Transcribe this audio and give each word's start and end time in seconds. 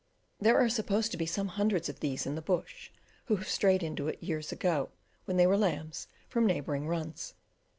There 0.39 0.57
are 0.57 0.67
supposed 0.67 1.11
to 1.11 1.17
be 1.17 1.27
some 1.27 1.47
hundreds 1.49 1.87
of 1.87 1.99
these 1.99 2.25
in 2.25 2.33
the 2.33 2.41
bush 2.41 2.89
who 3.25 3.35
have 3.35 3.47
strayed 3.47 3.83
into 3.83 4.07
it 4.07 4.23
years 4.23 4.51
ago, 4.51 4.89
when 5.25 5.37
they 5.37 5.45
were 5.45 5.59
lambs, 5.59 6.07
from 6.27 6.47
neighbouring 6.47 6.87
runs. 6.87 7.35